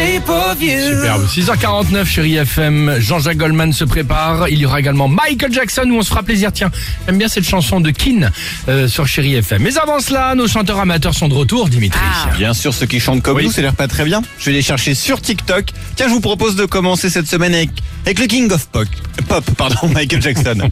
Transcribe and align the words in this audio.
Superbe. 0.00 1.26
6h49, 1.26 2.04
chérie 2.06 2.36
FM. 2.36 2.96
Jean-Jacques 3.00 3.36
Goldman 3.36 3.72
se 3.72 3.84
prépare. 3.84 4.48
Il 4.48 4.58
y 4.58 4.64
aura 4.66 4.80
également 4.80 5.08
Michael 5.08 5.52
Jackson 5.52 5.82
où 5.90 5.96
on 5.98 6.02
se 6.02 6.08
fera 6.08 6.22
plaisir. 6.22 6.52
Tiens, 6.52 6.70
j'aime 7.06 7.18
bien 7.18 7.28
cette 7.28 7.46
chanson 7.46 7.80
de 7.80 7.90
Kin 7.90 8.30
euh, 8.68 8.88
sur 8.88 9.06
chérie 9.06 9.34
FM. 9.34 9.62
Mais 9.62 9.76
avant 9.78 10.00
cela, 10.00 10.34
nos 10.34 10.48
chanteurs 10.48 10.78
amateurs 10.80 11.14
sont 11.14 11.28
de 11.28 11.34
retour, 11.34 11.68
Dimitri. 11.68 12.00
Bien 12.38 12.54
sûr, 12.54 12.72
ceux 12.72 12.86
qui 12.86 12.98
chantent 12.98 13.22
comme 13.22 13.36
Oui. 13.36 13.44
nous, 13.44 13.52
ça 13.52 13.60
l'air 13.60 13.74
pas 13.74 13.88
très 13.88 14.04
bien. 14.04 14.22
Je 14.38 14.46
vais 14.46 14.52
les 14.52 14.62
chercher 14.62 14.94
sur 14.94 15.20
TikTok. 15.20 15.66
Tiens, 15.96 16.08
je 16.08 16.12
vous 16.14 16.20
propose 16.20 16.56
de 16.56 16.64
commencer 16.64 17.10
cette 17.10 17.26
semaine 17.26 17.54
avec, 17.54 17.70
avec 18.06 18.18
le 18.20 18.26
King 18.26 18.50
of 18.52 18.68
Pop, 18.68 18.88
pop 19.28 19.44
pardon, 19.56 19.88
Michael 19.94 20.22
Jackson. 20.22 20.70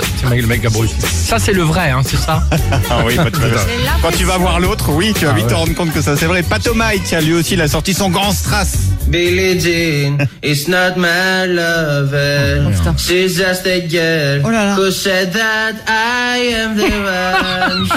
c'est 0.30 0.40
le 0.40 0.46
mec 0.48 0.64
à 0.64 0.70
Bruce. 0.70 0.90
Ça, 1.00 1.38
c'est 1.38 1.52
le 1.52 1.62
vrai, 1.62 1.90
hein, 1.90 2.00
c'est 2.04 2.16
ça 2.16 2.42
ah 2.90 3.02
oui, 3.06 3.14
pas 3.16 3.30
de. 3.30 3.36
Quand 4.02 4.10
tu 4.16 4.24
vas 4.24 4.38
voir 4.38 4.58
l'autre, 4.58 4.90
oui, 4.90 5.12
tu 5.16 5.24
vas 5.24 5.30
Ah 5.32 5.36
vite 5.36 5.46
te 5.46 5.54
rendre 5.54 5.74
compte 5.74 5.92
que 5.92 6.00
ça 6.02 6.16
c'est 6.16 6.26
vrai. 6.26 6.42
Patomai, 6.42 7.00
tiens, 7.04 7.20
lui 7.20 7.34
aussi, 7.34 7.54
il 7.54 7.60
a 7.60 7.68
sorti 7.68 7.94
son 7.94 8.10
grand 8.10 8.32
strass. 8.32 8.72
Billie 9.06 9.60
Jean, 9.60 10.18
it's 10.42 10.66
not 10.66 10.96
my 10.96 11.46
lover. 11.46 12.72
She's 12.96 13.36
just 13.36 13.66
a 13.66 13.80
girl 13.86 14.42
Oh 14.44 14.50
là 14.50 14.64
là. 14.64 14.74
who 14.76 14.90
said 14.90 15.32
that 15.32 15.74
I 15.86 16.38
am 16.54 16.74
the 16.76 16.82
one. 17.04 17.88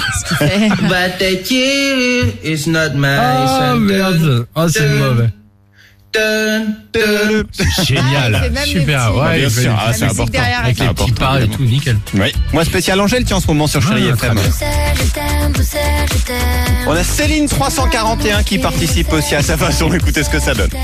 But 0.89 1.17
the 1.19 1.41
kid 1.43 2.37
is 2.43 2.67
not 2.67 2.93
my 2.95 3.07
Ah 3.17 3.71
son. 3.73 3.79
merde. 3.79 4.45
Ah, 4.55 4.67
c'est 4.69 4.87
mauvais. 4.87 5.29
Génial. 7.85 8.39
c'est 8.43 8.49
même 8.49 8.63
les 8.65 8.71
Super. 8.71 9.07
petits- 9.11 9.19
Ouais, 9.19 9.39
Bien 9.39 9.49
sûr, 9.49 9.75
ah, 9.77 9.93
c'est 9.93 10.05
musique 10.05 10.11
important. 10.19 10.31
derrière, 10.31 10.59
avec 10.59 10.79
les 10.79 10.85
C'est 10.85 10.93
petits 10.93 11.03
important, 11.11 11.25
pas 11.33 11.41
et 11.41 11.47
tout, 11.47 11.63
nickel. 11.63 11.97
Oui. 12.15 12.33
Moi, 12.53 12.65
spécial 12.65 12.99
Angèle, 12.99 13.23
tiens, 13.25 13.37
en 13.37 13.39
ce 13.39 13.47
moment 13.47 13.67
sur 13.67 13.81
Chérie 13.81 14.07
Ah, 14.09 14.13
FM. 14.13 14.33
bien. 14.35 14.43
On 16.87 16.91
a 16.95 17.03
Céline 17.03 17.47
341 17.47 18.43
qui 18.43 18.57
participe 18.57 19.11
aussi 19.13 19.35
à 19.35 19.41
sa 19.41 19.57
façon. 19.57 19.91
Écoutez 19.93 20.23
ce 20.23 20.29
que 20.29 20.39
ça 20.39 20.53
donne. 20.53 20.69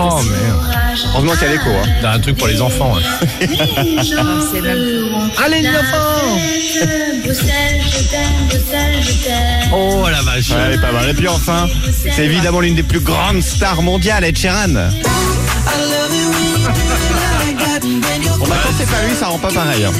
Oh 0.00 0.22
merde. 0.22 0.77
Heureusement 1.14 1.32
qu'il 1.32 1.42
y 1.42 1.46
a 1.46 1.52
l'écho. 1.52 1.70
Hein. 1.70 1.88
T'as 2.00 2.12
un 2.12 2.20
truc 2.20 2.36
pour 2.36 2.46
les 2.48 2.60
enfants. 2.60 2.94
Allez, 5.44 5.60
les 5.62 5.68
enfants. 5.68 6.38
Oh 9.72 10.06
la 10.10 10.22
vache. 10.22 10.50
Ouais, 10.50 10.56
elle 10.66 10.74
est 10.74 10.80
pas 10.80 10.92
mal. 10.92 11.08
Et 11.08 11.14
puis 11.14 11.28
enfin, 11.28 11.66
c'est 12.14 12.24
évidemment 12.24 12.60
l'une 12.60 12.74
des 12.74 12.82
plus 12.82 13.00
grandes 13.00 13.42
stars 13.42 13.82
mondiales, 13.82 14.24
Ed 14.24 14.36
Sheeran. 14.36 14.68
Bon, 18.38 18.46
bah, 18.46 18.56
quand 18.62 18.70
c'est 18.78 18.86
pas 18.86 19.02
lui, 19.06 19.14
ça 19.18 19.26
rend 19.26 19.38
pas 19.38 19.50
pareil. 19.50 19.84
hein. 19.84 19.92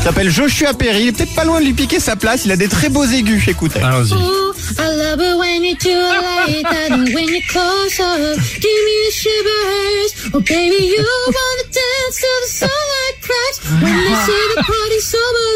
Il 0.00 0.04
s'appelle 0.04 0.30
Joshua 0.30 0.74
Perry. 0.74 1.02
Il 1.02 1.08
est 1.08 1.12
peut-être 1.12 1.34
pas 1.34 1.44
loin 1.44 1.60
de 1.60 1.64
lui 1.66 1.72
piquer 1.72 2.00
sa 2.00 2.16
place. 2.16 2.42
Il 2.44 2.52
a 2.52 2.56
des 2.56 2.68
très 2.68 2.88
beaux 2.88 3.04
aigus. 3.04 3.46
Écoutez. 3.48 3.80
Allons-y. 3.82 4.14
You 5.68 5.76
do 5.76 5.90
it 5.92 6.24
like 6.24 6.64
that 6.64 7.12
when 7.12 7.28
you 7.28 7.42
close 7.44 8.00
up, 8.00 8.16
give 8.16 8.80
me 8.88 8.94
the 9.04 9.12
shivers. 9.12 10.10
Oh 10.32 10.40
baby, 10.40 10.80
you 10.80 11.04
wanna 11.04 11.66
dance 11.68 12.16
till 12.16 12.40
the 12.40 12.48
sunlight 12.48 13.16
cracks. 13.20 13.60
When 13.76 13.92
they 13.92 14.16
say 14.16 14.42
the 14.56 14.64
party's 14.64 15.04
sober, 15.04 15.48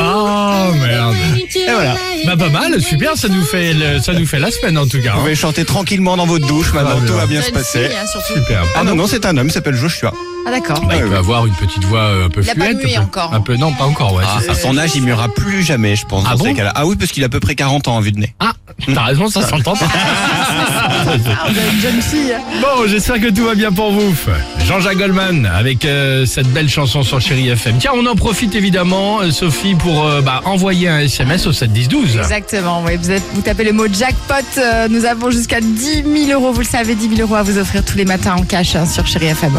Oh, 0.00 0.72
merde. 0.80 1.14
do 1.14 1.36
Et 1.60 1.70
voilà. 1.72 1.94
Bah 2.26 2.36
pas 2.36 2.48
mal, 2.50 2.80
super, 2.80 3.16
ça 3.16 3.28
nous 3.28 3.42
fait 3.42 3.72
le- 3.74 4.00
ça 4.00 4.12
nous 4.12 4.26
fait 4.26 4.38
la 4.38 4.50
semaine 4.50 4.78
en 4.78 4.86
tout 4.86 5.00
cas. 5.02 5.12
Vous 5.12 5.16
hein. 5.18 5.20
pouvez 5.20 5.34
chanter 5.34 5.64
tranquillement 5.64 6.16
dans 6.16 6.26
votre 6.26 6.46
douche. 6.46 6.72
Maintenant, 6.72 6.98
Ah, 7.02 7.06
tout 7.06 7.14
va 7.14 7.26
bien. 7.26 7.42
se 7.42 7.50
passer. 7.50 7.88
Fille, 7.88 7.96
hein, 8.00 8.06
surtout. 8.06 8.34
Super. 8.34 8.62
Ah 8.76 8.84
non, 8.84 8.94
non, 8.94 9.06
c'est 9.06 9.24
un 9.26 9.36
homme. 9.36 9.48
Il 9.48 9.52
s'appelle 9.52 9.74
Joshua. 9.76 10.12
Ah 10.46 10.50
d'accord. 10.50 10.80
Bah, 10.86 10.94
il 10.96 11.02
peut 11.08 11.16
avoir 11.16 11.46
une 11.46 11.54
petite 11.54 11.84
voix 11.84 12.00
euh, 12.00 12.26
un 12.26 12.28
peu 12.28 12.42
Il 12.42 12.50
a 12.50 12.54
pas 12.54 12.60
fluette. 12.64 12.84
mué 12.84 12.96
un 12.96 13.00
peu- 13.00 13.04
encore. 13.04 13.32
Un 13.34 13.40
peu, 13.40 13.56
non, 13.56 13.72
pas 13.72 13.84
encore, 13.84 14.12
ouais. 14.14 14.24
Ah, 14.26 14.38
c'est 14.42 14.50
à 14.50 14.54
son 14.54 14.76
âge, 14.76 14.90
il 14.96 15.02
mourra 15.06 15.28
plus 15.28 15.62
jamais, 15.62 15.94
je 15.94 16.04
pense. 16.04 16.24
Ah 16.26 16.32
dans 16.32 16.38
bon? 16.38 16.44
ces 16.46 16.54
cas-là. 16.54 16.72
Ah 16.74 16.84
oui, 16.86 16.96
parce 16.96 17.12
qu'il 17.12 17.22
a 17.22 17.26
à 17.26 17.28
peu 17.28 17.38
près 17.40 17.54
40 17.54 17.86
ans 17.88 17.96
en 17.96 18.00
vue 18.00 18.10
de 18.12 18.18
nez. 18.18 18.34
Ah, 18.40 18.52
t'as 18.92 19.04
raison, 19.04 19.28
ça 19.28 19.42
s'entend 19.48 19.74
pas. 19.76 19.86
Ah, 21.12 21.48
jeune 21.80 22.00
fille. 22.00 22.34
Bon, 22.60 22.86
j'espère 22.86 23.20
que 23.20 23.28
tout 23.28 23.44
va 23.44 23.54
bien 23.54 23.70
pour 23.72 23.92
vous. 23.92 24.14
Jean-Jacques 24.66 24.96
Goldman 24.96 25.46
avec 25.46 25.84
euh, 25.84 26.24
cette 26.24 26.46
belle 26.48 26.68
chanson 26.68 27.02
sur 27.02 27.20
Chéri 27.20 27.48
FM. 27.48 27.76
Tiens, 27.78 27.92
on 27.94 28.06
en 28.06 28.14
profite 28.14 28.54
évidemment, 28.54 29.20
euh, 29.20 29.30
Sophie, 29.30 29.74
pour 29.74 30.06
euh, 30.06 30.20
bah, 30.20 30.40
envoyer 30.44 30.88
un 30.88 31.00
SMS 31.00 31.46
au 31.46 31.52
7 31.52 31.72
10 31.72 31.88
12. 31.88 32.16
Exactement. 32.18 32.82
Vous, 32.82 33.42
tapez 33.42 33.64
le 33.64 33.72
mot 33.72 33.86
jackpot. 33.92 34.60
nous 34.90 35.04
avons 35.04 35.30
jusqu'à 35.30 35.60
10 35.60 36.04
000 36.26 36.40
euros, 36.40 36.52
vous 36.52 36.60
le 36.60 36.66
savez, 36.66 36.94
10 36.94 37.16
000 37.16 37.20
euros 37.20 37.36
à 37.36 37.42
vous 37.42 37.58
offrir 37.58 37.84
tous 37.84 37.96
les 37.96 38.04
matins 38.04 38.36
en 38.38 38.44
cash 38.44 38.76
hein, 38.76 38.86
sur 38.86 39.06
Chéri 39.06 39.26
FM. 39.26 39.58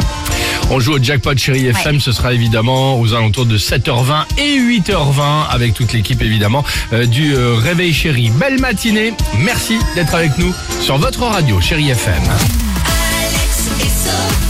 On 0.76 0.80
joue 0.80 0.94
au 0.94 1.00
jackpot 1.00 1.38
Chéri 1.38 1.68
FM, 1.68 2.00
ce 2.00 2.12
sera 2.12 2.34
évidemment 2.34 3.00
aux 3.00 3.14
alentours 3.14 3.46
de 3.46 3.60
7h20 3.60 4.40
et 4.40 4.58
8h20 4.58 5.48
avec 5.52 5.76
toute 5.76 5.94
l'équipe 5.94 6.20
évidemment 6.20 6.66
euh, 6.94 7.06
du 7.06 7.36
euh, 7.36 7.54
Réveil 7.54 7.94
Chéri. 7.94 8.32
Belle 8.32 8.60
matinée, 8.60 9.14
merci 9.38 9.78
d'être 9.94 10.16
avec 10.16 10.36
nous 10.40 10.52
sur 10.82 10.98
votre 10.98 11.22
radio 11.22 11.62
Chéri 11.62 11.92
FM. 11.92 12.24
Alex 12.24 13.70
et 13.82 13.84
Sophie. 13.84 14.43